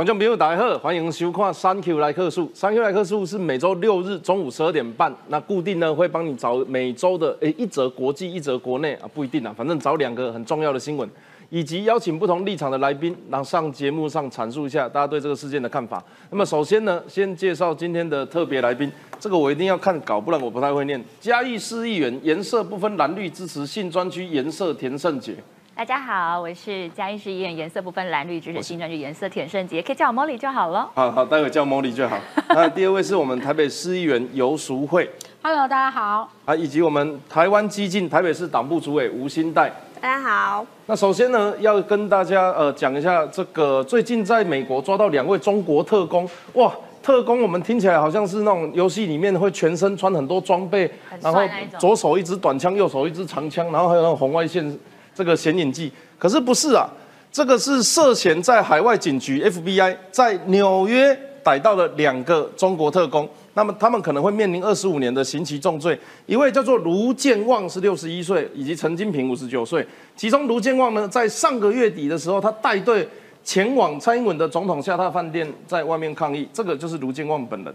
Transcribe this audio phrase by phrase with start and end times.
[0.00, 2.46] 观众朋友大家好，欢迎收看《三 Q 来客数》。
[2.54, 11.06] 三 Q 来客数是每周六日中午十二点半，那固定呢会帮你找每周的诶一则国际，一则国内啊，不一定啊，反正找两个很重要的新闻，
[11.50, 16.02] 以及邀请不同立场的来宾，然后上节目上阐述一下大家对这个事件的看法。
[16.30, 20.98] 那么首先呢，先介绍今天的特别来宾，这个我一定要看稿，不然我不太会念。
[21.20, 25.34] 嘉义市议员，颜色不分蓝绿，支持性专区颜色田胜杰。
[25.80, 30.86] 大家好，我是嘉义市议员，颜色不分蓝绿，支持新专区颜色田胜杰，可以叫我 Molly 就好了。
[30.92, 32.18] 好好，待会叫 Molly 就好。
[32.50, 35.10] 那第二位是我们台北市议员游淑慧。
[35.42, 36.30] Hello，大家好。
[36.44, 39.72] 啊，以及我们台湾激进台北市党部主委吴新代。
[40.02, 40.66] 大家好。
[40.84, 46.70] 那首先呢，要跟大家呃讲一下这个最近在美国抓到两位中国特工，哇，
[47.02, 50.90] 特工我们听起来好像是那种游戏里面会全身穿很多装备，
[51.22, 51.40] 然后
[51.78, 54.78] 左手一支短枪，右手一支长枪，然后还有那种红外线
[55.14, 55.92] 这个显影剂。
[56.18, 56.88] 可是不是啊，
[57.32, 65.98] 这个是涉嫌在海外警局 FBI 在纽约逮到了两个中国特工，那么他们可能会面临二十五年的刑期重罪。
[66.26, 69.86] 一位叫做卢建旺是六十一岁，以及陈金平五十九岁。
[70.14, 73.08] 其中卢建旺呢，在上个月底的时候，他带队
[73.42, 76.46] 前往蔡英文的总统下榻饭店，在外面抗议。
[76.52, 77.74] 这个就是卢建旺本人。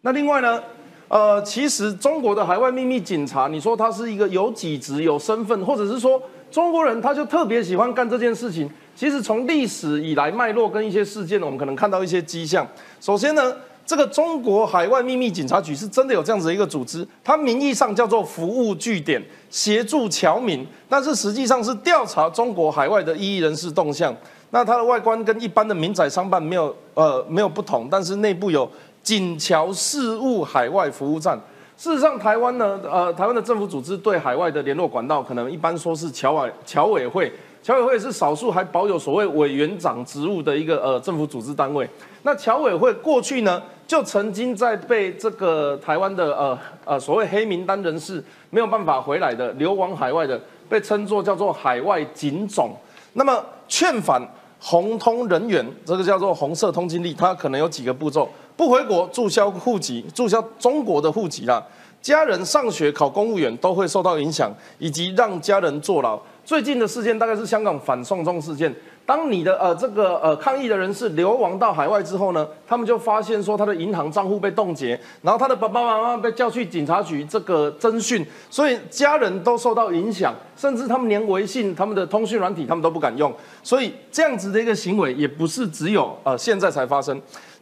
[0.00, 0.62] 那另外呢，
[1.08, 8.70] 呃，其实中国的海外秘密警察，你说他是一个有几职、有身份，或者是说中国人他就特别喜欢干这件事情。
[8.94, 12.66] 其实从历史以来脉络跟一些事件，我们可能看到一些迹象。
[13.00, 24.14] 首先呢，这个中国海外秘密警察局是真的有这样子一个组织，它名义上叫做服务据点，协助侨民，但是实际上是调查中国海外的异议人士动向。
[24.50, 28.68] 那它的外观跟一般的民宅商办没有呃没有不同，但是内部有
[29.02, 31.38] 警侨事务海外服务站。
[31.76, 37.32] 事实上，台湾呢，呃，台湾的政府组织对海外的联络管道，可能一般说是侨委侨委会，
[37.62, 41.88] 侨委会是少数还保有所谓委员长职务的一个呃政府组织单位。
[42.24, 52.72] 那侨委会过去呢，就曾经在被这个台湾的呃呃所谓黑名单人士没有办法回来的流亡海外的，被称作叫做海外警种。
[53.12, 54.20] 那么劝返
[54.58, 61.62] 红通人员，这个叫做红色通缉令，它可能有几个步骤：不回国注销户籍，注销中国的户籍啦；
[62.02, 66.20] 家人上学考公务员都会受到影响，以及让家人坐牢。
[66.44, 68.74] 最近的事件大概是香港反送中事件。
[69.06, 83.32] 当你的呃这个呃抗议的人士流亡到海外之后呢，他们就发现说他的银行账户被冻结，然后他的爸爸妈妈被叫去警察局这个侦讯，所以家人都受到影响，甚至他们连微信、他们的通讯软体他们都不敢用，
[83.62, 87.18] 所以这样子的一个行为也不是只有呃现在才发生，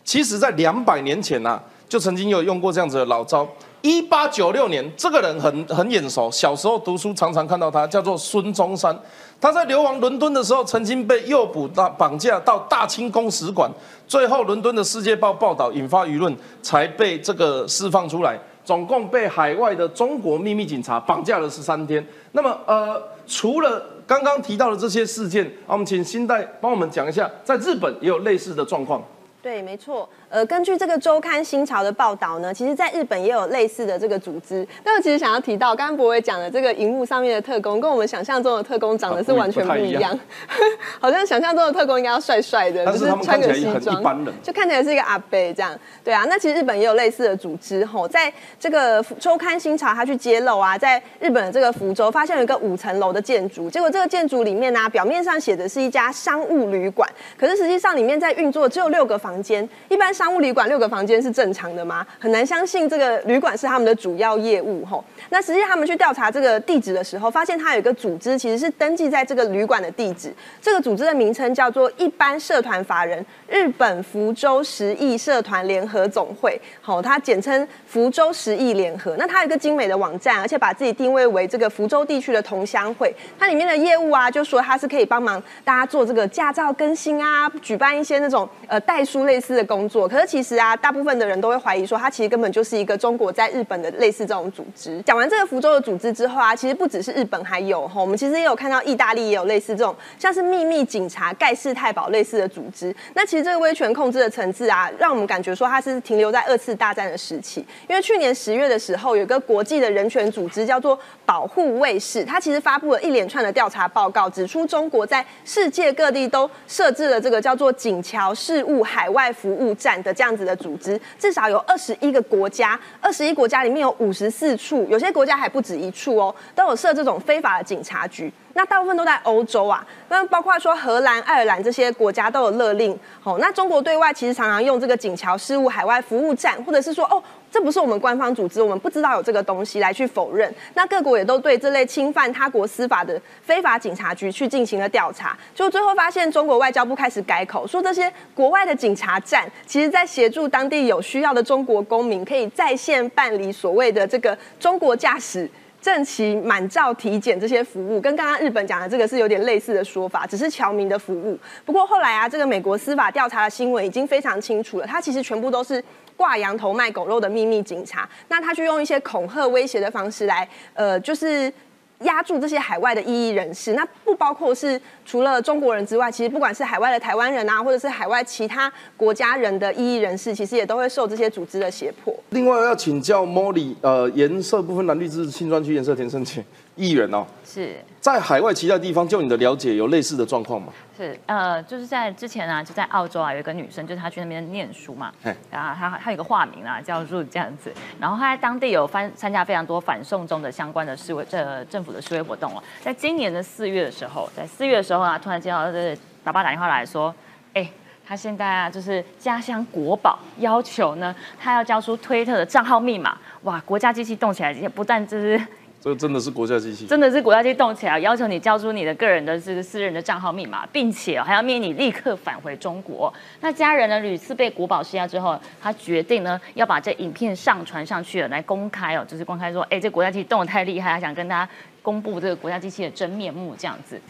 [0.06, 3.46] 其实在两百年前呐、就曾经有用过这样子的老招。
[3.82, 8.96] 一八九六年，这个人很很眼熟，小时候读书常常看到他，叫做孙中山。
[9.40, 13.68] 他在流亡伦敦的时候，曾经被诱捕到绑架到大清宫使馆，
[14.06, 18.38] 最后伦敦的《世界报》报道引发舆论，才被这个释放出来。
[18.64, 22.04] 总共被海外的中国秘密警察绑架了十三天。
[22.32, 29.02] 那么，呃，除了刚刚提到的这些事件，啊，我们请新代帮我们讲一下，在日本也有类似的状况。
[29.46, 30.10] 对，没错。
[30.28, 34.66] 呃，根据这个周刊新潮的报道呢，其实在日本也有类似的这个组织。
[34.84, 40.12] 那我其实想要提到，刚刚博伟讲的这个荧幕上面的特工，跟我们想象中的特工长得是完全不一样。
[40.12, 40.18] 啊
[41.00, 45.78] 好像想象中的特工应该要帅帅的，就是穿个西装就看起来是一个阿伯这样。
[46.02, 57.08] 对啊，那其实日本也有类似的组织吼，在这个周刊新潮，他去揭露啊，在日本的这个福州发现有一个五层楼的建筑，结果这个建筑里面呢、表面上写的是一家商务旅馆，
[57.38, 59.68] 可是实际上里面在运作只有六个房间。
[59.88, 62.06] 一般商务旅馆六个房间是正常的吗？
[62.18, 65.04] 很难相信这个旅馆是他们的主要业务吼。
[65.28, 70.32] 那实际他们去调查这个地址的时候，发现它有一个组织其实是登记在这个旅馆的地址，
[70.62, 79.14] 这个组织的名称叫做一般社团法人日本福州十亿社团联合总会，好，它简称福州十亿联合。
[79.18, 83.14] 那它有一个精美的网站，而且把自己定位为这个福州地区的同乡会。
[83.38, 90.05] 它里面的业务啊，就说它是可以帮忙大家做这个驾照更新啊，举办一些那种呃代书类似的工作。
[90.08, 95.00] 可是其实啊，大部分的人都会怀疑说，它其实根本就是一个中国在日本的类似这种组织。
[95.02, 102.94] 讲完这个福州的组织之后啊，其实不只是日本还有哈，我们其实也有看到意大利也有类似这种像是秘密警察盖世太保类似的组织。
[103.14, 107.64] 那其实这个威权控制的层次啊，让我们感觉说它是停留在二次大战的时期。
[107.88, 128.32] 因为去年十月的时候，有一个国际的人权组织叫做保护卫士，它其实发布了一连串的调查报告，指出中国在世界各地都设置了这个叫做警桥事务海外服务站的这样子的组织，至少有二十一个国家，二十一国家里面有五十四处，有些国家还不止一处哦，都有设这种非法的警察局。
[128.54, 132.98] 那大部分都在欧洲啊，那包括说荷兰、爱尔兰这些国家都有勒令。
[133.22, 137.22] 哦，那中国对外其实常常用这个警桥事务海外服务站，或者是说哦。
[137.50, 140.52] 这不是我们官方组织，我们不知道有这个东西来去否认。
[140.74, 155.48] 那各国也都对这类侵犯他国司法的非法警察局去进行了调查，就最后发现中国外交部开始改口，说这些国外的警察站，其实在协助当地有需要的中国公民，可以在线办理所谓的这个中国驾驶。
[155.78, 161.38] 正旗满照体检这些服务，跟刚刚日本讲的这个是有点类似的说法，只是侨民的服务。
[161.64, 165.80] 不过后来啊，这个美国司法调查的新闻已经非常清楚了，它其实全部都是
[166.16, 168.08] 挂羊头卖狗肉的秘密警察。
[168.28, 171.52] 那他去用一些恐吓威胁的方式来，呃，就是。
[172.00, 182.14] 压住这些海外的异议人士，那不包括是除了中国人之外，其实不管是海外的台湾人啊，或者是海外其他国家人的异议人士，其实也都会受这些组织的胁迫。
[182.28, 186.44] 另外要请教 Molly，呃，颜色部分蓝绿支持新专区颜色田生姐
[186.76, 190.68] 议员哦，是在海外其他地方，就你的了解，有类似的状况吗？
[190.96, 195.12] 是，呃，就是在之前啊，就在澳洲啊，有一个女生，就是她去那边念书嘛，
[195.50, 202.62] 然后她她有一个化名啊，叫入这样子，然后她在当地有翻参加非常多反送中的相关的示威，这政府的示威活动哦。
[202.82, 207.14] 在今年的四月的时候，在四月的时候啊，突然接到这爸爸打电话来说，
[207.54, 207.70] 哎，
[208.06, 215.40] 他现在啊，就是家乡国宝，要求呢，他要交出推特的账号密码，哇，国家机器动起来，不但就是。
[215.80, 223.12] 这真的是国家机器，真的是国家机器动起来，要求你交出你的个人的这个私人的账号密码，并且还要命你立刻返回中国。
[223.40, 231.48] 那家人呢屡次被国宝施压之后，他决定呢要把这影片上传上去了，来公开哦，就是公开说，哎，这国家机器动的太厉害，他想跟大家
[231.82, 234.00] 公布这个国家机器的真面目，这样子。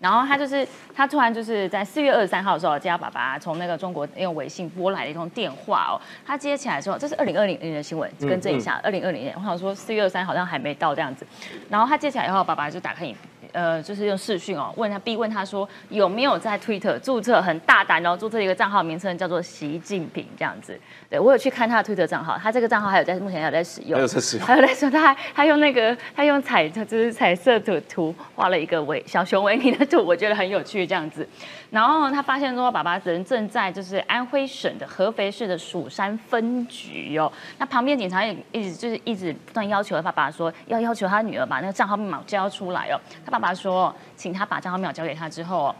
[0.00, 11.26] 然后他就是他突然就是在四月二十三号的时候接到爸爸从那个中国用微信拨来的一通电话哦，他接起来之后，这是二零二零年的新闻，更正一下，二零二零年，我想说四月二三好像还没到这样子，
[11.68, 13.14] 然后他接起来以后，爸爸就打开影。
[13.52, 20.78] 呃，就是用视讯哦，问他，逼问他说有没有在 Twitter 注册，很大胆哦，注册一个账号名称叫做习近平这样子。
[21.08, 31.26] 对我有去看他的 Twitter 账号，他这个账号还有在目前还有在使用，还有在使用，还有在说他还他用那个他用彩就是彩色的图画了一个维小熊维尼的图，我觉得很有趣这样子。
[31.70, 37.30] 然后他发现说，爸爸人正在就是安徽省的合肥市的蜀山分局哦。
[37.58, 42.98] 那旁边警察也一直就是一直不断要求他爸爸说，要要求他女儿把那个账号密码交出来哦。
[43.30, 45.72] 他爸爸说，请他把账号密码交给他之后。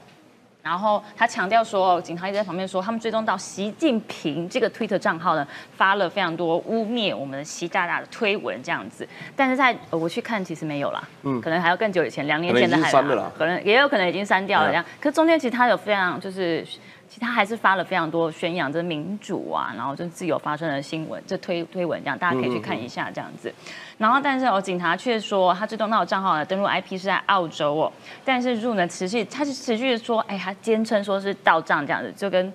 [0.63, 5.45] 然后他强调说，警察一直在旁边说，他们追踪到习近平这个推特账号呢，
[5.75, 9.09] 发了非常多污蔑我们的习大大的推文这样子。
[9.35, 12.93] 但是在我去看，其实没有啦，嗯，可能还要更久以前，两年前的还，
[13.37, 14.85] 可能也有可能已经删掉了这样。
[15.01, 16.65] 可中间其实他有非常就是。
[17.11, 23.53] 其他还是发了非常多宣扬这民主啊，然后就自由发生的新闻，这推推文这样，大家可以去看一下这样子。
[23.99, 27.93] 然后，但是哦，警察却说他最终那个账号呢，登录 IP 是在澳洲哦，
[28.25, 32.53] 但是入呢持续，他是持续的说，哎，他坚称说是到账这样子，就跟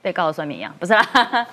[0.00, 1.06] 被告的算命一样，不是啦。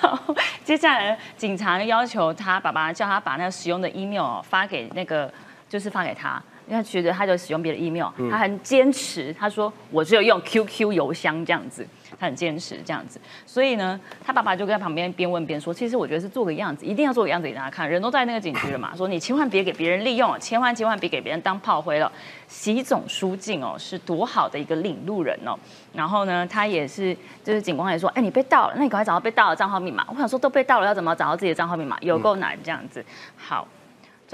[0.00, 0.34] 然后
[0.64, 5.30] 接下来警察要求他爸爸叫他把那个使用的 email 发给那个，
[5.68, 6.42] 就是发给他。
[6.66, 11.86] 因为觉得他就使用别的 email，他很坚持，他说我只有用 QQ 邮箱这样子，
[12.18, 22.10] 他很坚持这样子，所以呢，他爸爸就在旁边边问边说，其实我觉得是做个样子，一定要做个样子给大家看，人都在那个警局了嘛， 说你千万别给别人利用，千万千万别给别人当炮灰了。
[22.48, 25.58] 习总书记哦，是多好的一个领路人哦，
[25.92, 30.06] 然后呢，他也是就是警官也说，哎，你被盗了，那你赶快找到被盗的账号密码。
[30.08, 31.98] 我想说都被盗了，要怎么找到自己的账号密码？
[32.00, 33.04] 有够难这样子，
[33.36, 33.68] 好。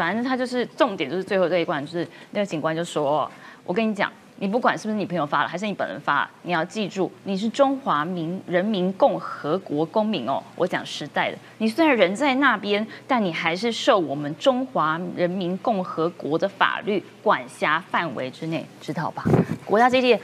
[0.00, 3.30] 反正他就是重点，就是最后这一关，就是那个警官就说
[3.64, 10.42] ：“我跟你讲，你不管是不是你朋友发了，还是你本人发，你要记住，你是中华民人民共和国公民哦。
[10.56, 19.22] 我讲实在的，你虽然人在那边，但你还是受我们中华人民共和国的法律管辖范围之内，知道吧？
[19.66, 20.18] 国家机器。”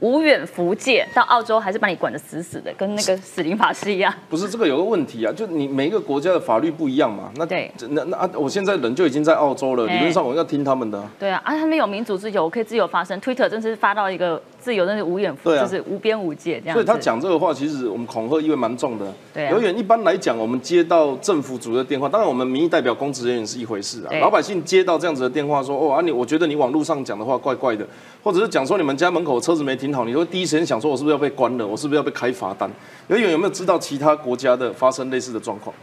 [0.00, 4.12] 无远弗届到澳洲，还是把你管得死死的，跟那个死灵法师一样。
[4.28, 7.30] 不是这个有个问题啊，就你每一个国家的法律不一样嘛。
[7.36, 11.02] 那对，那那啊，我现在人就已经在澳洲了，理论上我要听他们的。
[11.18, 13.20] 对啊，啊，他们有民主自由，我可以自由发声。
[13.20, 14.40] Twitter 真是发到一个。
[14.60, 16.74] 自由，那是无远弗，就是无边无界这样。
[16.74, 19.12] 所以他讲这个话，其实我们恐吓意味蛮重的。
[19.32, 24.12] 对，永远一般来讲，我们接到政府组的电话，当然我们民意代表公职人员是一回事啊。
[24.20, 27.86] 老百姓接到这样子的电话，说哦啊你，我觉得你网络上讲的话怪怪的，
[28.22, 31.66] 或者是讲说你们家门口车子没停好，你会第一时间想说，我是不是要被关了？
[31.66, 32.70] 我是不是要被开罚单？
[33.08, 35.74] 永远有没有知道其他国家的发生类似的状况？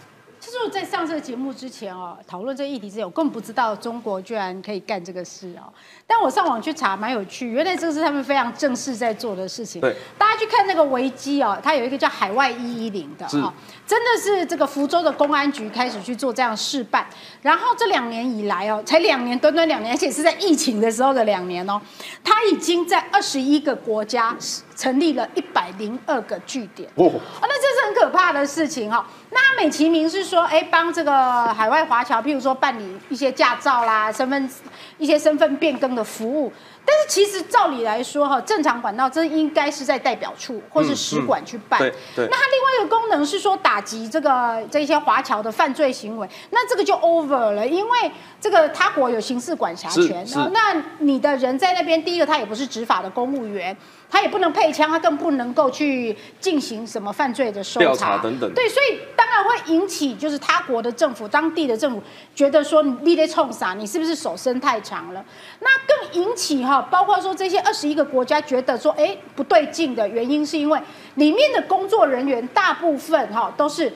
[0.52, 5.68] 就是在上这个节目之前哦，讨论这个议题之前，我根本不知道中国居然可以干这个事哦。
[6.06, 9.82] 但我上网去查，蛮有趣，原来这个是他们非常正式在做的事情。
[9.82, 13.54] 对，大家去看那个维基哦，它有一个叫海外一一零的是哦，
[13.86, 17.06] 真的是这个福州的公安局开始去做这样示范。
[17.42, 21.82] 然后这两年以来哦，才两年，短短两年，而且是在疫情的时候的两年哦，
[22.24, 24.36] 它已经在二十一个国家
[24.78, 26.90] 成立了一百零二个据点。
[26.96, 27.12] 哦，
[27.42, 29.06] 啊，那这是很可怕的事情哈、
[29.40, 34.50] 那美其名是说，哎，帮这个海外华侨，譬如说办理一些驾照啦、身份
[34.98, 36.52] 一些身份变更的服务。
[36.90, 41.78] 但是其实照理来说哈，正常管道这应该是在代表处或是使馆去办。
[41.82, 50.26] 嗯对对那它另外一个功能是说打击这个这些华侨的犯罪行为，那这个就 over 了，因为这个他国有刑事管辖权。
[50.54, 53.76] 那你的人在那边，第一个他也不是执法的公务员，
[54.10, 62.02] 他也不能配枪，他更不能够去进行什么犯罪的搜查查等等对，所以当然会引起就是他国的政府、当地的政府
[62.34, 65.26] 觉得说你得冲啥，你是不是手伸太长了？
[65.60, 70.80] 那更引起哈，包括说这些二十一个国家觉得说，哎，不对劲的原因是因为
[71.16, 73.92] 里面的工作人员大部分哈都是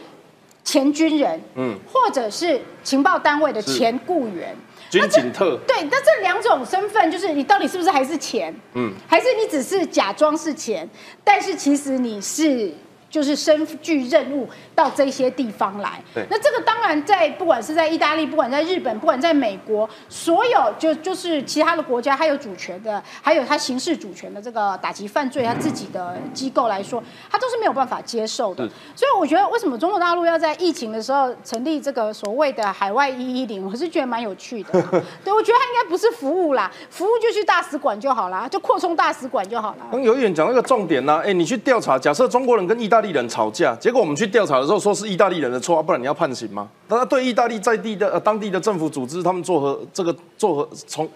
[0.64, 4.56] 前军人，嗯，或者是情报单位的前雇员。
[4.90, 5.58] 军警特。
[5.66, 8.54] 对，那这两种身份，就是你到底是不是还是钱？
[8.74, 10.88] 嗯，还是你只是假装是钱，
[11.24, 12.74] 但是其实你是
[13.12, 16.02] 就是身具任务到这些地方来。
[16.16, 28.72] 对那这个当然在不管是在意大利，不管在日本，不管在美国，所有就就是其他的国家，还有主权的，还有他刑事主权的这个打击犯罪他自己的机构来说，他都是没有办法接受的是。
[28.96, 34.72] 所以我觉得为什么中国大陆要在疫情的时候成立这个所谓的海外一一零，我是觉得蛮有趣的。
[35.24, 39.88] 对，我觉得他应该不是服务啦，服务就去大使馆就好啦，就扩充大使馆就好啦。
[39.92, 46.70] 刚有一点讲那个重点呢、哎、你去调查，假设中国人跟意大利人吵架，结果我们去调查的时候说是意大利人的错，啊不然你要判刑吗？
[46.88, 51.10] 那他对意大利在地的呃当地的政府组织，他们作何这个作何从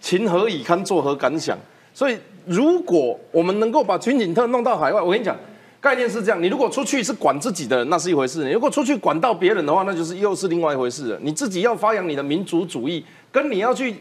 [0.00, 1.58] 情何以堪，作何感想？
[1.92, 5.36] 所以如果我们能够把军警特弄到海外，我跟你讲。
[5.80, 11.18] 概念是这样，你如果出去是管自己的，那是一回事；你如果出去管到别人的话，那就是又是另外一回事了。
[11.20, 13.94] 你自己要发扬你的民族主义，跟你要去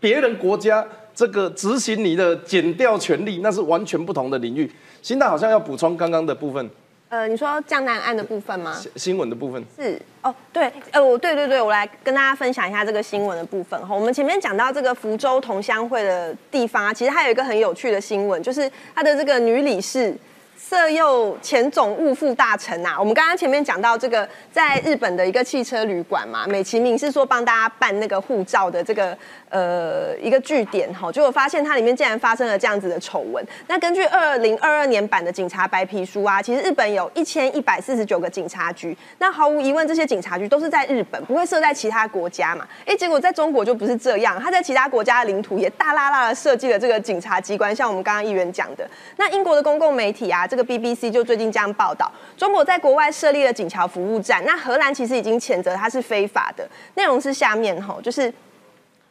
[0.00, 0.84] 别人国家
[1.20, 4.72] 这个执行你的减掉权利，那是完全不同的领域。
[5.02, 6.70] 新大好像要补充刚刚的部分，
[7.10, 8.74] 呃，你说江南岸的部分吗？
[8.74, 9.62] 新新闻的部分。
[9.76, 13.94] 是哦，对，呃，我对对对，我来跟大家分享一下这个新闻的部分哈。
[13.94, 20.16] 我们前面讲到这个福州同乡会的地方啊，其实它有一个很有趣的新闻，就是它的这个女理事。
[20.62, 29.16] 色诱前总务副大臣啊，我们刚刚前面讲到这个在日本的一个汽车旅馆嘛，美其名是说帮大家办那个护照的这个
[29.50, 33.44] 呃一个据点哈，结果发现它里面竟然发生了这样子的丑闻。
[33.66, 42.66] 那根据二零二二年版的警察白皮书啊，其实日本有一千一百四十九个警察局，那毫无疑问这些警察局都是在日本，不会设在其他国家嘛？
[42.86, 58.32] 哎，结果在中国就不是这样，他在其他国家的领土也大拉拉的设计了这个警察机关，像我们刚刚议员讲的，那英国的公共媒体啊，这个 BBC 就最近这样报道，中国在国外设立了警桥服务站，那荷兰其实已经谴责它是非法的，内容是下面吼，就是。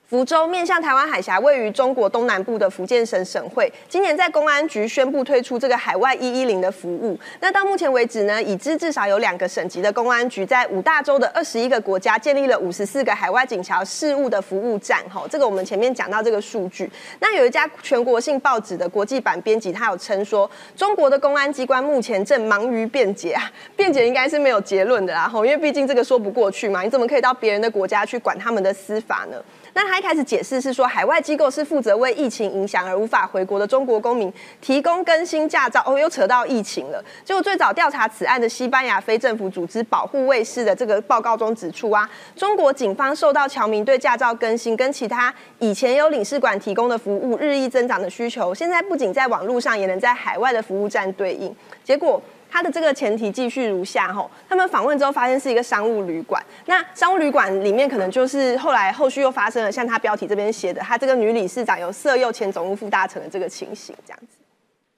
[0.09, 7.15] 福州面向台湾海峡，位于中国东南部的福建省省会，今年在公安局宣布推出这个海外一一零的服务。
[7.39, 15.07] 那到目前为止呢，已知至少有两个省级的公安局在五大洲的二十一个国家建立了五十四个海外警桥事务的服务站。
[15.11, 16.89] 哈，这个我们前面讲到这个数据。
[17.19, 23.43] 那有一家全国性报纸的国际版编辑，他有称说，中国的公安机关目前正忙于辩解啊，
[23.77, 29.37] 辩解应该是没有结论的啦，吼，因为毕竟这个说不过去嘛，你怎么可以到别人的国家去管他们的司法呢？
[29.73, 35.83] 那他一开始解释是说，海外机构是负责为疫情影响而无法回国的中国公民提供更新驾照。
[35.85, 37.03] 哦，又扯到疫情了。
[37.23, 51.55] 结果最早调查此案的西班牙非政府组织保护卫士的这个报告中指出啊，中国警方受到侨民对驾照更新跟其他以前有领事馆提供的服务日益增长的需求，现在不仅在网络上，也能在海外的服务站对应。
[51.83, 52.21] 结果。
[52.49, 64.37] 他的这个前提继续如下吼，他们访问之后发现是一个商务旅馆，那商务旅馆里面可能就是后来后续又发生了像他标题这边写的，他这个女理事长有色诱前总务副大臣的这个情形，这样子。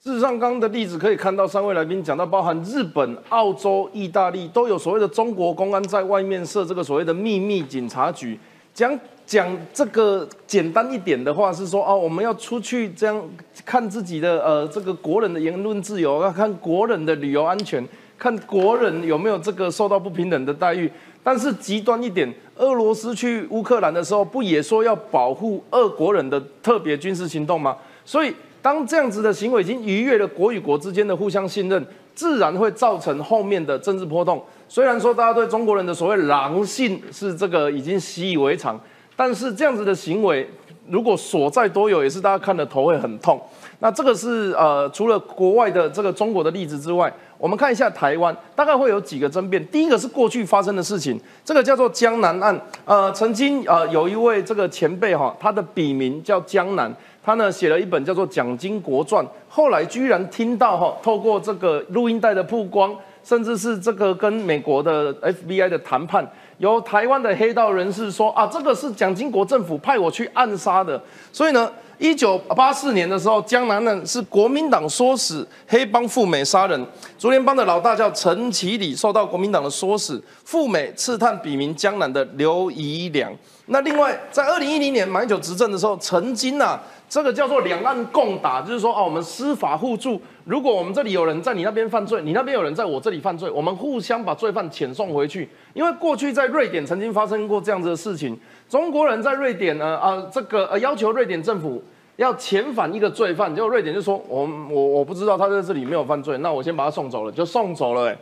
[0.04, 8.40] 事实上，刚刚的例子可以看到，三位来宾讲到，包含日本、澳洲、意大利都有所谓的中国公安在外面设这个所谓的秘密警察局。
[8.74, 13.22] 讲讲这个简单一点的话是说，哦，我们要出去这样
[13.66, 17.86] 看自己的呃这个国人的言论自由，要看国人的旅游安全，
[18.18, 20.92] 看国人有没有这个受到不平等的待遇。
[21.24, 27.78] 但是极端一点，俄罗斯去乌克兰的时候，不也说要保护俄国人的特别军事行动吗？
[28.04, 31.86] 所以当这样子的行为已经逾越了国与国之间的互相信任，
[32.16, 34.44] 自然会造成后面的政治波动。
[34.74, 38.80] 虽然说大家对中国人的所谓狼性是这个已经习以为常，
[39.18, 40.50] 但是这样子的行为，
[40.88, 43.38] 如果所在多有，也是大家看的头会很痛。
[43.80, 49.62] 那这个是呃，除了国外的这个中国的例子之外，我们看一下台湾，大概会有几个争辩。
[49.68, 52.58] 第一个是过去发生的事情，这个叫做江南案。
[52.86, 56.90] 呃，曾经呃有一位这个前辈哈，他的笔名叫江南，
[57.22, 66.26] 他呢写了一本叫做《蒋经国传》，后来居然听到哈，透过这个录音带的曝光，甚至是这个跟美国的 FBI 的谈判，
[66.58, 71.02] 由台湾的黑道人士说啊，这个是蒋经国政府派我去暗杀的，
[71.32, 71.72] 所以呢。
[72.02, 83.32] 一九八四年的时候，江南呢是国民党唆使黑帮赴美杀人，竹联帮的老大叫陈其礼，受到国民党的唆使赴美刺探笔名江南的刘宜良。
[83.68, 95.48] 那另外，在二零一零年马英九执政的时候，曾经啊，这个叫做两岸共打，就是说哦，我们司法互助，如果我们这里有人在你那边犯罪，你那边有人在我这里犯罪，我们互相把罪犯遣送回去。
[95.76, 98.36] 因为过去在瑞典曾经发生过这样子的事情，
[98.68, 101.82] 中国人在瑞典呢，啊，这个呃要求瑞典政府。
[102.18, 108.16] 要遣返一个罪犯，结果瑞典就说：“我我我不知道他在这里没有犯罪，那我先把他送走了，就送走了。”，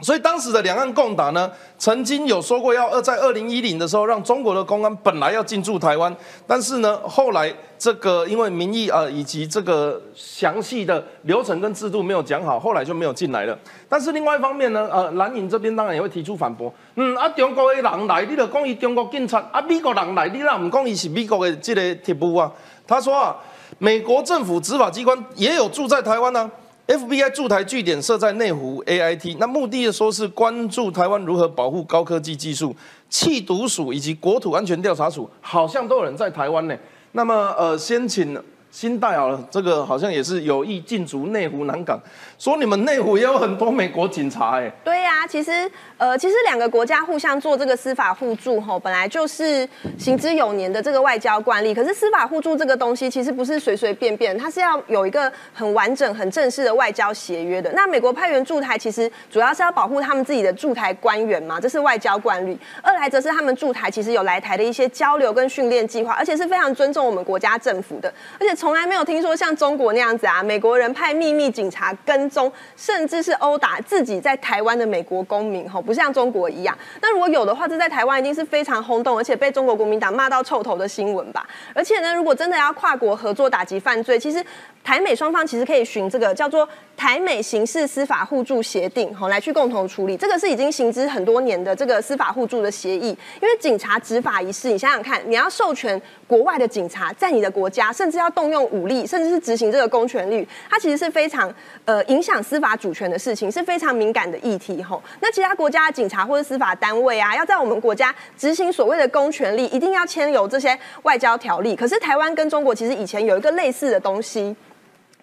[0.00, 6.14] 所以当时的两岸共打呢，曾经有说过要二在二零一零的时候，让中国的公安本来要进驻台湾，
[6.46, 13.58] 但是呢，后来这个因为民意啊以及这个详细的流程跟制度没有讲好，后来就没有进来了。
[13.90, 16.72] 但是另外一方面呢，呃，蓝营这边当然也会提出反驳。
[16.94, 22.50] 嗯啊，中国的人来，你就讲伊中国警察；啊，美国人来，你哪唔讲伊是美国的这个铁布啊？
[22.90, 23.36] 他说啊，
[23.78, 26.50] 美国政府执法机关也有住在台湾呢
[26.88, 32.74] ，FBI 驻台据点设在内湖 AIT，那目的说是关注台湾如何保护高科技技术，
[33.08, 36.76] 气毒署以及国土安全调查署好像都有人在台湾呢。
[37.12, 38.36] 那么呃，先请。
[38.72, 42.00] 新代啊，这个好像也是有意进驻内湖南港，
[42.40, 44.72] 说你们内湖也有很多美国警察哎。
[44.82, 51.74] 对呀，其实呃，其实两个国家互相做这个司法互助吼，本来就是行之有年的这个外交惯例。
[51.74, 57.70] 可是司法互助这个东西其实不是随随便便，它是要有一个很完整、很正式的外交协约的。
[57.72, 62.58] 那美国派员驻台，其实主要是要保护他们自己的驻台官员嘛，这是外交惯例。
[62.80, 68.56] 二来则是他们驻台其实有来台的一些交流跟训练计划，而且是非常尊重我们国家政府的，而且。
[68.60, 76.76] 从来没有听说像中国那样子啊，美国人派秘密警察跟踪，甚至是殴打自己在台湾的美国公民，吼，不像中国一样。
[77.02, 81.46] 那如果有的话，这在台湾一定是非常轰动，而且被中国国民党骂到臭头的新闻吧。
[81.74, 84.42] 而且呢，如果真的要跨国合作打击犯罪，其实。
[84.82, 90.16] 台美双方其实可以循这个叫做台美刑事司法互助协定，吼来去共同处理。
[90.16, 93.16] 这个是已经行之很多年的这个司法互助的协议。
[93.40, 104.82] 因为警察执法一事，你想想看，你要授权国外的警察在你的国家，甚至要动用武力，甚至是执行这个公权力，它其实是非常呃影响司法主权的事情，是非常敏感的议题。
[104.82, 111.76] 吼，那其他国家的警察或者司法单位啊，要在我们国家执行所谓的公权力，一定要签有这些外交条例。
[111.76, 114.56] 可是台湾跟中国其实以前有一个类似的东西。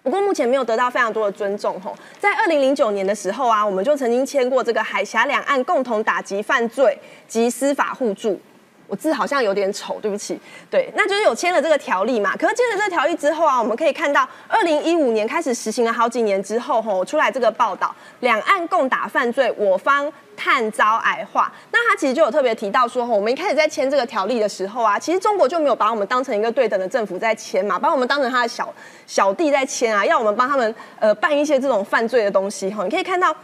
[0.08, 8.40] 不过目前没有得到非常多的尊重吼，在二零零九年的时候啊，我们就曾经签过这个海峡两岸共同打击犯罪及司法互助。
[8.88, 10.40] 我字好像有点丑，对不起。
[10.70, 12.34] 对，那就是有签了这个条例嘛。
[12.36, 21.52] 可是签了这个条例之后啊，我们可以看到，二零一五年开始实行了好几年之后，吼出来这个报道，两岸共打犯罪，我方探遭矮化。
[21.70, 28.72] 那他其实就有特别提到说，我们一开始在签这个条例的时候啊，其实中国就没有把我们当成一个对等的政府在签嘛，把我们当成他的小
[29.06, 32.70] 小弟在签啊，要我们帮他们呃办一些这种犯罪的东西。
[32.70, 33.36] 哈，你可以看到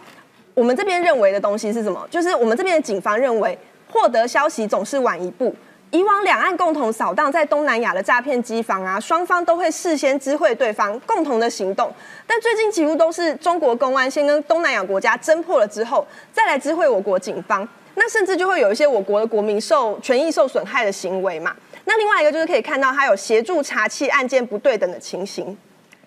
[0.55, 2.09] 我们这边认为的东西是什么？
[2.11, 3.59] 就是我们这边的警方认为。
[3.95, 5.55] 获得消息总是晚一步。
[5.93, 11.95] 以往两岸共同扫荡在东南亚的诈骗机房啊，双方都会事先知会对方，共同的行动。
[12.27, 17.69] 但最近几乎都是中国公安先跟东南亚国家侦破了之后，再来知会我国警方。
[17.95, 21.55] 那甚至就会有一些我国的国民受权益受损害的行为嘛。
[21.85, 25.57] 那另外一个就是可以看到，他有协助查缉案件不对等的情形。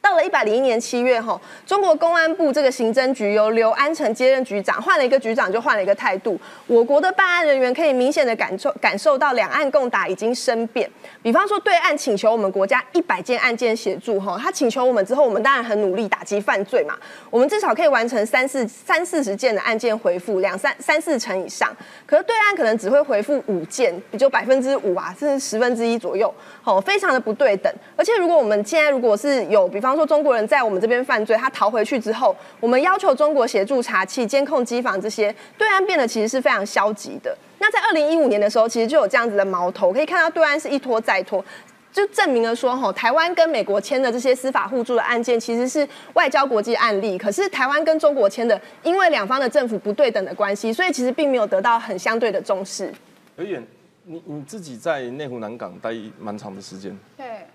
[0.02, 6.40] 到了一百零一年七月，哈，中国公安部这个刑侦局由刘安成接任局长，换了一个局长就换了一个态度。
[6.66, 10.90] 我国的办案人员可以明显的感受感受到两岸共打已经生变。
[11.22, 16.96] 比方说，对岸请求我们国家一百件案件协助，哈，他请求我们之后，我们当然很努力打击犯罪嘛。
[17.30, 21.76] 我们至少可以完成三四三四十件的案件回复，两三三四成以上。
[22.06, 27.72] 可是对岸可能只会回复五件，也就百分之五啊，甚至十分之一左右，好，非常的不对等。
[27.96, 37.38] 而且如果我们现在如果是有，比方说中国人在我们这边犯罪，他逃回去之后，我们要求中国协助查缉、监控机房这些，对岸变得其实是非常消极的。
[37.60, 41.44] 那在二零一五年的时候，其实就有这样子的矛头，可以看到对岸是一拖再拖。
[41.90, 47.18] 就证明了说，吼，台湾跟美国签的这些司法互助的案件，其实是外交国际案例。
[47.18, 52.94] 可是台湾跟中国签的，因为两方的政府不对等的关系，所以其实并没有得到很相对的重视。
[53.36, 53.66] 而远，
[54.04, 57.47] 你你自己在内湖南港待蛮长的时间，对，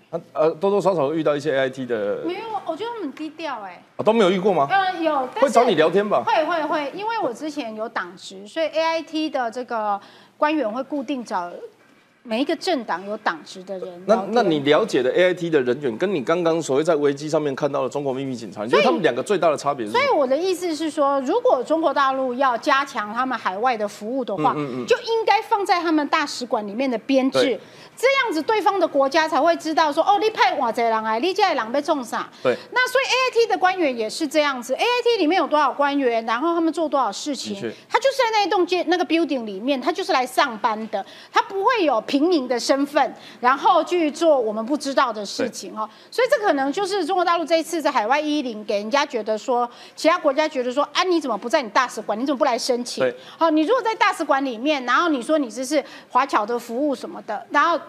[0.59, 3.81] 多多少少会遇到一些 AIT 的，没有，我觉得他们很低调哎。
[3.97, 4.67] 啊都没有遇过吗？
[4.69, 6.23] 呃，有，会找你聊天吧？
[6.25, 9.99] 会会会，因为我之前有党职，所以 AIT 的这个
[10.37, 11.49] 官员会固定找
[12.25, 14.15] 每一个政党有党职的人那。
[14.31, 20.05] 那你了解的 AIT 的人员，跟你刚刚所谓在危机上面看到的中国秘密警察，你觉得他们两个最大的差别是什么？
[20.05, 27.59] 所以我的意思是说，如果中国大陆要加强他们海外的服务的话，嗯就应该放在他们大使馆里面的编制对，
[28.03, 32.29] 这样子对方的国家才会知道说，哦，你派瓦贼狼来，你这狼被冲傻？
[32.43, 37.55] 对，那所以 AIT 的官员也是这样子，AIT 里面有多少官员，然后他们做多少事情，
[37.89, 45.89] 他就是在那一栋建那个 building 里面，他就是来上班的，他不会有平民的身份，然后去做我们不知道的事情哦。
[46.11, 52.19] 所以这可能就是中国大陆这一次在海外一零给人家觉得说，其他国家觉得说，啊，你怎么不在你大使馆？
[52.19, 53.15] 你怎么不来申请对？
[53.37, 57.79] 好，你如果在大使馆里面，然后你说你这是华侨的服务什么的，然后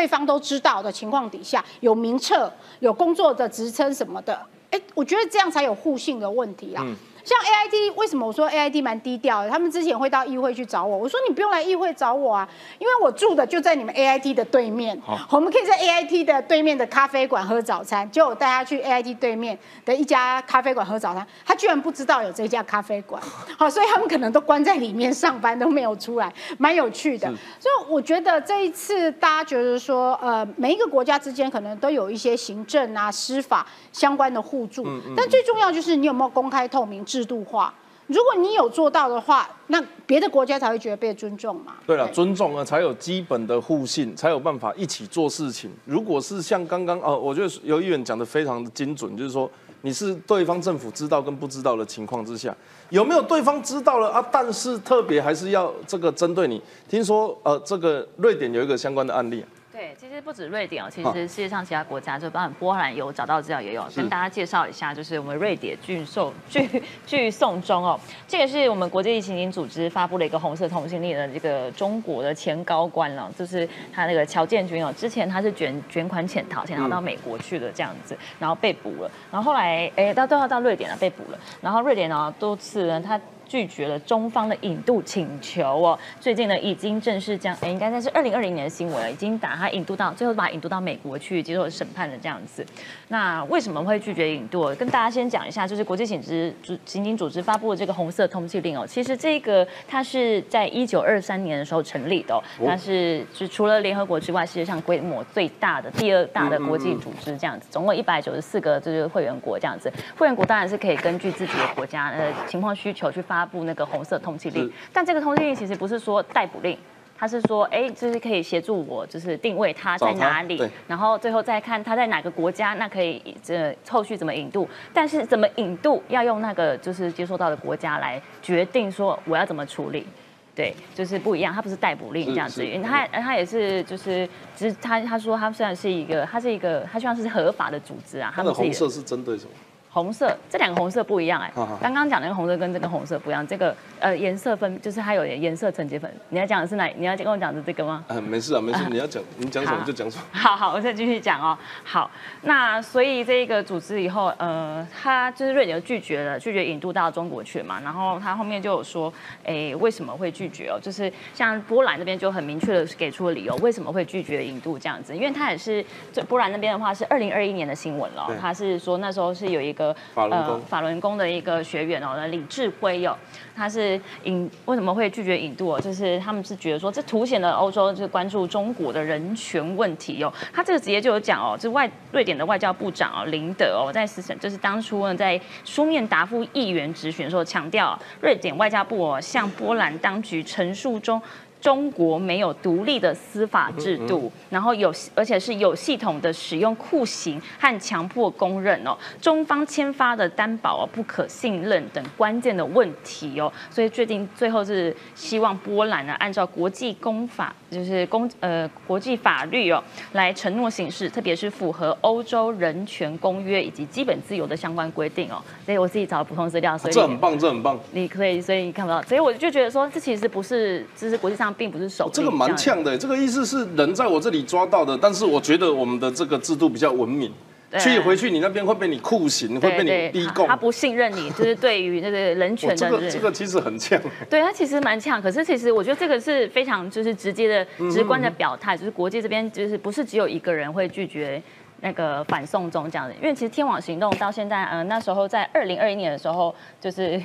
[0.00, 6.82] 对方都知道的情况底下，有名册、有工作的职称什么的，哎，我觉得这样才有互信的问题啊。
[7.24, 9.50] 像 AIT 为什么我说 AIT 蛮低调的？
[9.50, 18.10] 他们之前会到议会去找我，我说你不用来议会找我啊，因为我住的就在你们 AIT 的对面，我们可以在 AIT 的对面的咖啡馆喝早餐。
[18.10, 23.22] 就我带他去 AIT 对面的一家咖啡馆喝早餐，他居然不知道有这家咖啡馆，
[23.58, 27.26] 好，所以他们可能都关在里面上班都没有出来，蛮有趣的。
[27.58, 37.72] 所以我觉得这一次大家觉得说，呃，每一个国家之间可能都有一些行政啊、司法相关的互助，但最重要就是你有没有公开透明、制度化。
[38.06, 41.76] 如果你有做到的话，那别的国家才会觉得被尊重嘛。
[41.86, 45.70] 对了，尊重啊才有基本的互信，才有办法一起做事情。
[45.84, 49.48] 如果是像刚刚哦，我觉得有议员讲的非常的精准，就是说
[49.82, 52.52] 你是对方政府知道跟不知道的情况之下，
[52.88, 54.26] 有没有对方知道了啊？
[54.32, 56.60] 但是特别还是要这个针对你。
[56.88, 59.46] 听说呃，这个瑞典有一个相关的案例、啊，
[59.80, 83.18] 对，其实不止瑞典哦，其实世界上其他国家，就包括波兰有找到资料也有，跟大家介绍一下，就是我们瑞典拒送拒拒送中哦，这个是我们国际刑警组织发布了一个红色通讯令的这个中国的前高官了，就是他那个乔建军哦，之前他是卷卷款潜逃，潜逃到美国去了这样子，然后被捕了，然后后来哎到都要到瑞典了被捕了，然后瑞典呢多次呢他。
[83.50, 92.64] 拒绝了中方的引渡请求哦，最近呢已经正式将，哎，应该那是二零二零年的新闻了，已经把他引渡到，最后把他引渡到美国去接受审判的这样子。
[93.08, 94.72] 那为什么会拒绝引渡？
[94.76, 116.76] 跟大家先讲一下，就是国际刑职组刑警组织发布的这个红色通缉令哦，其实这个它是在一九二三年的时候成立的、哦，它是就除了联合国之外，世界上规模最大的第二大的国际组织这样子，总共一百九十四个就是会员国这样子，会员国当然是可以根据自己的国家呃情况需求去发布那个红色通缉令，但这个通缉令其实不是说逮捕令。
[117.18, 124.66] 他是说，哎，就是可以协助我，就是定位他在哪里，然后最后再看他在哪个国家，那可以这后续怎么引渡。
[124.94, 130.06] 但是怎么引渡要用那个就是接收到的国家来决定说我要怎么处理。
[130.54, 134.26] 对，就是不一样，他不是逮捕令这样子，因为他他也是就是，
[134.56, 139.50] 只是他他说他虽然是一个，他是一个，他希望是合法的组织啊，他的红色是针对什么？
[139.92, 146.10] 红色，这两个红色不一样哎、刚刚讲那个红色跟这个红色不一样，这个呃颜色分就是它有颜色层级分。
[146.28, 146.86] 你要讲的是哪？
[146.96, 148.04] 你要跟我讲的这个吗？
[148.08, 150.22] 嗯，没事啊，没事，你要讲，你讲什么就讲什么。
[150.32, 151.58] 好 好，我再继续讲哦。
[151.82, 152.10] 好，
[152.42, 157.80] 那所以这个组织以后，呃，他就是瑞典拒绝了，拒绝引渡到中国去嘛。
[157.82, 159.12] 然后他后面就有说，
[159.44, 160.78] 哎，为什么会拒绝哦？
[160.80, 165.16] 就是像波兰那边就很明确的给出了理由，为什么会拒绝引渡这样子？
[165.16, 169.79] 因为他也是，这波兰那边的话是二零二一年的新闻了哦，他是说那时候是有一个
[170.14, 173.16] 法轮功法轮功的一个学员哦，李志辉哦，
[173.56, 175.80] 他是引为什么会拒绝引渡哦？
[175.80, 180.32] 就是他们是觉得说，这凸显了欧洲就是关注中国的人权问题哦。
[180.52, 191.20] 他这个直接就有讲哦，这外瑞典的外交部长哦林德哦，在思想就是当初呢在书面答复议员质询的时候强调，瑞典外交部哦向波兰当局陈述中。
[191.60, 215.42] 中国没有独立的司法制度，然后有而且是有系统的使用酷刑和强迫公认哦，中方签发的担保哦不可信任等关键的问题哦，所以决定最后是希望波兰呢按照国际公法，就是公呃国际法律哦来承诺行事，特别是符合欧洲人权公约以及基本自由的相关规定哦。
[215.66, 217.78] 所以我自己找了补充资料，所以这很棒，这很棒。
[217.92, 222.10] 你可以，所以你看不到，所以我就觉得说，这其实不是，这是国际上上并不是首例。
[222.14, 227.32] 这个蛮呛的，这个意思是人在我这里抓到的，但是我觉得我们的这个制度比较文明。
[227.78, 230.44] 去回去你那边会被你酷刑，会被你逼供。
[230.48, 232.74] 他不信任你，就是对于那个人权的。
[232.76, 233.96] 这个这个其实很呛。
[234.28, 241.40] 对他其实蛮呛，可是其实我觉得这个是非常就是直接的、直观的表态，就是国际这边就是不是只有一个人会拒绝
[241.80, 247.22] 那个反送中这样的，因为其实天网行动到现在，嗯，那时候在二零二一年的时候就是。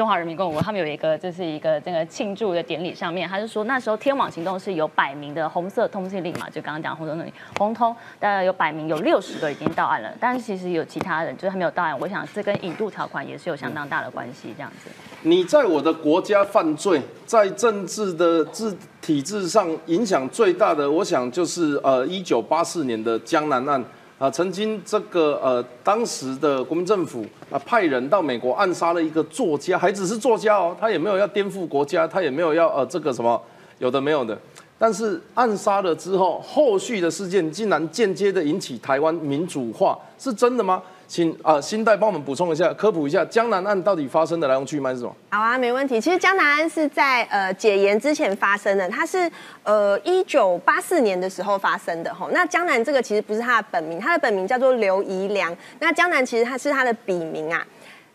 [0.00, 14.88] 中华人民共和国他们有一个，就是一个这个庆祝的典礼上面，他就说那时候天网行动是有百名的红色通缉令嘛，就刚刚讲红色通缉，红通大概有百名，有六十个已经到案了，但是其实有其他人就是还没有到案，我想这跟引渡条款也是有相当大的关系，这样子。
[15.20, 23.84] 你在我的国家犯罪，在政治的制体制上影响最大的，我想就是呃一九八四年的江南案。
[24.20, 33.40] 啊，曾经这个呃，当时的国民政府啊，派人到美国暗杀了一个作家，还只是作家哦，他也没有要颠覆国家，他也没有要呃这个什么
[33.78, 34.38] 有的没有的，
[34.78, 40.82] 但是暗杀了之后，后续的事件竟然间接的引起台湾民主化，是真的吗？
[41.10, 45.12] 请啊，新代帮我们补充一下，科普一下江南案到底发生的来龙去脉是什么？
[45.30, 46.00] 好啊，没问题。
[46.00, 49.28] 其实江南案是在呃解严之前发生的，它是
[49.64, 52.28] 呃一九八四年的时候发生的哈。
[52.30, 55.52] 那江南这个其实不是他的本名，他的本名叫做刘宜良。
[55.80, 57.66] 那江南其实它是他的笔名啊。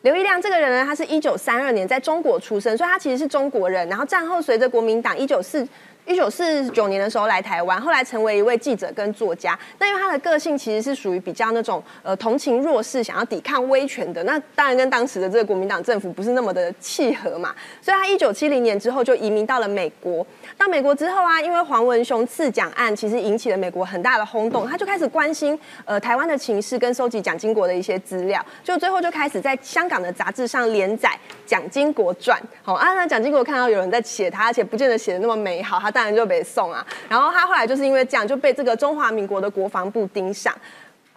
[0.05, 3.89] 刘一良这个人呢，他是一九三二年在中国出生，所以他其实是中国人。
[3.89, 5.67] 然后战后随着国民党一九四。
[6.07, 9.57] 一九四九年的时候来台湾，后来成为一位记者跟作家。
[9.79, 14.23] 那因为他的个性其实是属于比较那种呃同情弱势、想要抵抗威权的。
[14.23, 17.55] 那当然跟当时的这个国民党政府不是那么的契合嘛。
[17.81, 20.23] 所以他一九七零年之后就移民到了美国。
[20.55, 28.45] 到美国之后啊，因为黄文雄刺蒋案其实引起了美国很大的轰动，他就开始关心呃台湾的情势跟收集蒋经国的一些资料。
[28.63, 31.09] 就最后就开始在香港的杂志上连载
[31.47, 32.39] 《蒋经国传》。
[32.61, 35.95] 好啊，那蒋经国看到有人在写他，而且不见得写的那么美好，他。
[35.95, 40.53] 当然就被送啊，然后他后来就是因为这样就被这个中华民国的国防部盯上，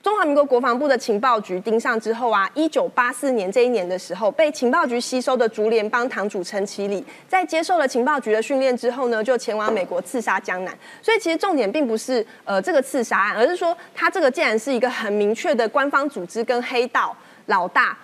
[0.00, 10.72] 中华民国国防部的情报局盯上之后啊，一九八四年这一年的时候，被情报局吸收的竹联帮堂主陈其礼，在接受了情报局的训练之后呢，就前往美国刺杀江南。
[11.02, 17.98] 所以其实重点并不是呃这个刺杀案，而是说他这个竟然是一个很明确的官方组织跟黑道老大，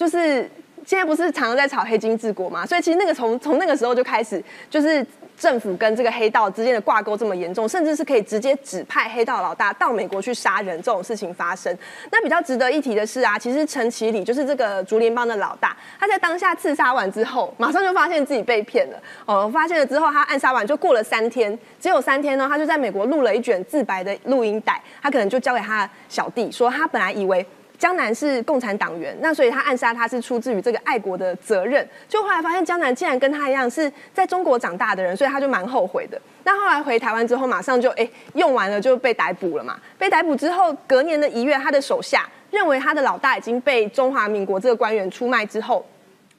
[0.00, 0.50] 就是
[0.86, 5.06] 现在不是常常在炒黑金治国嘛，所以其实那个从从那个时候就开始就是。
[5.40, 11.74] 政府跟这个黑道之间的挂钩这么严重，甚至是可以直接指派黑道老大到美国去杀人这种事情发生。
[12.12, 19.02] 那比较值得一提的是啊，其实陈其礼就是这个竹联帮的老大，他在当下刺杀完之后，马上就发现自己被骗了。
[19.24, 27.46] 哦，发现了之后，他暗杀完就过了三天，只有三天呢，他就在美国录了一卷自白的录音带，他可能就交给他小弟，说他本来以为。
[27.80, 31.88] 江南是共产党员，那所以他暗杀他是出自于这个爱国的责任。
[32.06, 36.20] 就后来发现江南竟然跟他一样是在中国长大的人，所以他就蛮后悔的。
[36.44, 39.80] 那后来回台湾之后，马上就哎用完了就被逮捕了嘛。
[39.96, 45.82] 被逮捕之后，隔年的一月，他的手下认为他的老大已经被中华民国这个官员出卖之后。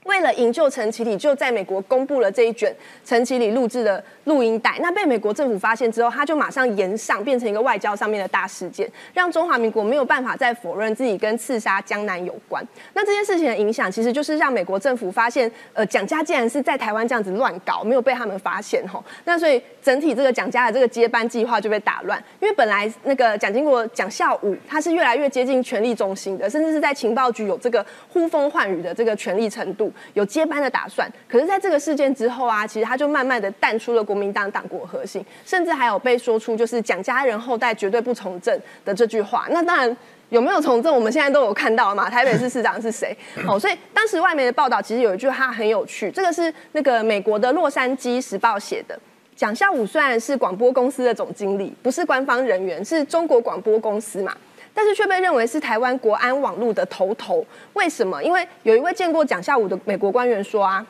[0.05, 4.77] 为了营救陈其礼，就在美国公布了这一卷陈其礼录制的录音带。
[4.81, 12.65] 那被美国政府发现之后，他就马上延上，变成一个外交上面的大事件，让中华民国没有办法再否认自己跟刺杀江南有关。
[12.93, 19.03] 那这件事情的影响，其实就是让美国政府发现，呃，蒋家竟然是在台湾这样子乱搞，没有被他们发现吼。
[19.25, 29.90] 那所以整体这个蒋家的这个接班计划就被打乱，因为本来那个蒋经国、蒋孝武他是越来越接近权力中心的，甚至是在情报局有这个呼风唤雨的这个权力程度。
[30.13, 39.47] 有接班的打算，可是在这个事件之后啊，其实他就慢慢的淡出了国民党党国核心，甚至还有被说出就是蒋家人后代绝对不从政的这句话。
[39.49, 39.97] 那当然
[40.29, 42.09] 有没有从政，我们现在都有看到嘛。
[42.09, 43.15] 台北市市长是谁？
[43.47, 48.97] 哦，所以当时外媒的报道其实有一句话很有趣，这个是那个美国的洛杉矶时报写的。
[49.35, 54.35] 蒋孝武虽然是广播公司的总经理，不是官方人员，是中国广播公司嘛。
[54.73, 58.23] 但是却被认为是台湾国安网络的头头，为什么？
[58.23, 60.85] 因为有一位见过蒋孝武的美国官员说啊，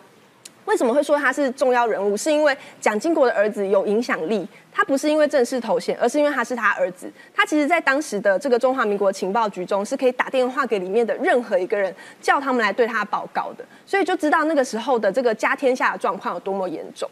[0.65, 2.15] 为什么会说他是重要人物？
[2.15, 7.11] 是因为蒋经国的儿子有影响力，他不是因为正式头衔，而是因为他是他儿子。
[7.33, 13.65] 他其实在当时的这个中华民国情报局中，是可以打电话给里面的任何一个人，叫他们来对他报告的。
[13.85, 17.09] 所以就知道那个时候的这个家天下的状况有多么严重。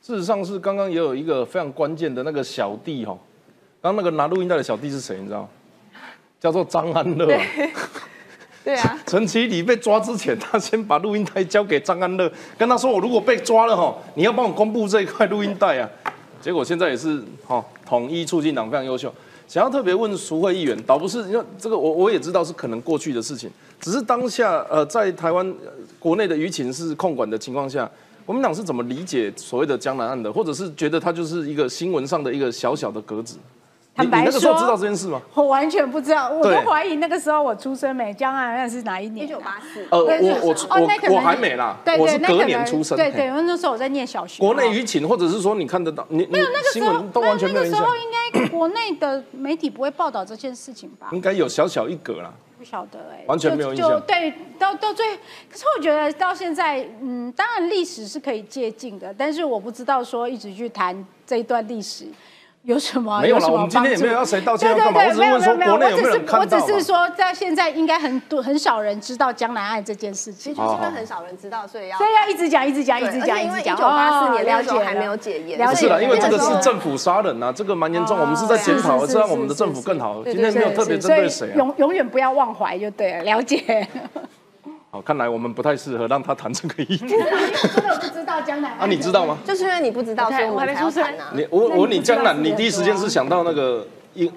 [0.00, 3.18] 事实上是刚刚也有一个非常关键的那个小弟哈，
[3.82, 5.18] 刚那个拿录音带的小弟是谁？
[5.18, 5.48] 你知道？
[6.46, 7.26] 叫做张安乐，
[8.62, 15.90] 对啊， 陈其礼被抓之前，他先把录音带交给张安乐，跟他说：“我如果被抓了哈，你要帮我公布这一块录音带啊。
[16.40, 19.12] ”结果现在也是哈，统一促进党非常优秀。
[19.48, 25.52] 想要特别问苏慧议员，倒不是因为这个，我我也知道是可能过去的事情，只是当下呃，在台湾
[25.98, 27.90] 国内的舆情是控管的情况下，
[28.24, 33.36] 国民党是怎么理解所谓的江南案的，或者是觉得它就是一个新闻上的一个小小的格子？
[33.98, 35.20] 你坦白你那个时候说知道这件事吗？
[35.34, 39.28] 我完全不知道，我都对怀疑那个时候我出生没，江岸那是哪一年啊？
[39.28, 39.86] 一九八四。
[39.90, 40.54] 呃，对我我
[41.08, 42.96] 我我还没啦，对对，我是隔年出生。
[42.96, 44.40] 嘿对对，因为那时候我在念小学。
[44.40, 51.08] 国内哦舆情，或者是说你看得到，你你没有那个新时候闻，都完全没有影响那个时候，应该国内的媒体不会报道这件事情吧？
[51.12, 52.32] 应该有小小一格啦。
[52.58, 62.06] 不晓得哎、完全没有印象就就对，到到最，可是我觉得到现在，嗯，当然历史是可以借鉴的，但是我不知道说一直去谈这一段历史。
[62.66, 63.20] 有什么？
[63.20, 73.76] 没有啦什么我们今天也没有要谁道歉对要干嘛对对，没有我只是问说没有没有，国内有没有我只是我人看到嘛只是说，在现在应该很多很少人知道江南案这件事情，其实就是因为很少人知道，所以要所以要一直讲，一直讲，一直讲，一直讲。
[73.76, 78.18] 1984年哦那时候了解还没有解严了解不是啦，因为这个是政府杀人啊，这个蛮严重。
[78.18, 80.24] 哦我们是在检讨，是让我们的政府更好。
[80.24, 81.54] 今天没有特别针对谁啊。
[81.56, 83.86] 永永远不要忘怀就对了，了解。
[84.96, 87.04] 好，看来我们不太适合让他谈这个议题。
[87.12, 89.36] 我真的不知道江南啊，你知道吗？
[89.44, 91.32] 就是因为你不知道，所以我们才要我还没出生谈啊。
[91.34, 94.32] 你我我问你江南，你第一时间是想到那个音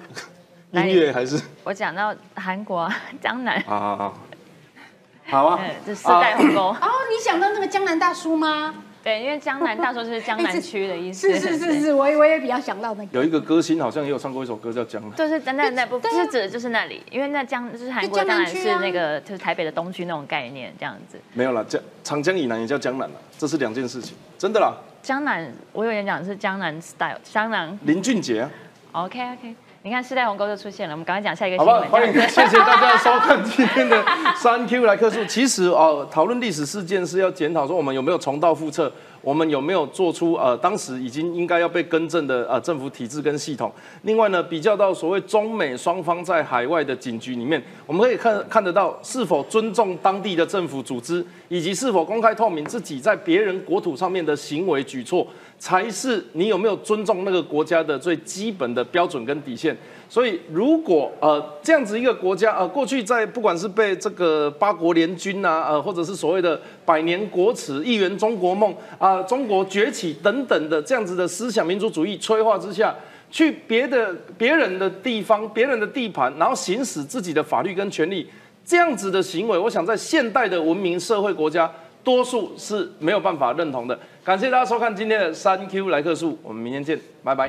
[0.72, 1.40] 音乐还是？
[1.64, 4.14] 我讲到韩国啊江南，好好好，
[5.30, 6.60] 好啊嗯，，这四代鸿沟。
[6.78, 8.74] 哦，你想到那个江南大叔吗？
[9.02, 11.32] 对，因为江南大说就是江南 区的意思。
[11.32, 13.18] 是是是是，我也我也比较想到那个。
[13.18, 15.10] 有一个歌星好像也有唱过一首歌叫《江南》。
[15.14, 21.18] 就是在那那不 不对啊是指的就是那里，因为那江就是韩国当然是那个就是台北的东区那种概念这样子。
[21.32, 24.74] 没有啦，江长江以南也叫江南啦，这是两件事情，真的啦。
[25.02, 28.50] 江南我有演讲的是江南 style，江南林俊杰啊
[28.92, 31.90] ，OK OK，你看世代鸿沟就出现了，我们赶快讲下一个好吧，新闻。
[31.90, 34.04] 欢迎，这样子谢谢大家收看今天的
[34.36, 35.24] 三 Q 来客数。
[35.24, 43.72] 其实哦，讨论历史事件是要检讨说我们有没有重蹈覆辙，我们有没有做出呃当时已经应该要被更正的呃政府体制跟系统。
[44.02, 55.26] 另外呢，比较到所谓中美双方在海外的警局里面，我们可以看看得到是否尊重当地的政府组织，以及是否公开透明自己在别人国土上面的行为举措，
[55.60, 59.76] 才是你有没有尊重那个国家的最基本的标准跟底线。
[60.08, 72.92] 所以，如果呃这样子一个国家呃过去在不管是被这个八国联军啊呃或者是所谓的百年国耻、一元中国梦啊、中国崛起等等的这样子的思想民族主义催化之下，
[73.30, 78.26] 去别的别人的地方、别人的地盘，然后行使自己的法律跟权利，
[78.64, 81.70] 这样子的行为，我想在现代的文明社会国家，
[82.02, 83.96] 多数是没有办法认同的。
[84.30, 87.48] 感谢大家收看今天的三 Q 来客数，我们明天见，拜拜。